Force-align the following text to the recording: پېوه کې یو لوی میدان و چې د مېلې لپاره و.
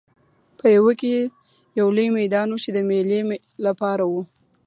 پېوه 0.59 0.93
کې 0.99 1.15
یو 1.79 1.87
لوی 1.95 2.09
میدان 2.17 2.47
و 2.51 2.57
چې 2.63 2.69
د 2.73 2.77
مېلې 2.89 3.19
لپاره 3.65 4.03
و. 4.11 4.13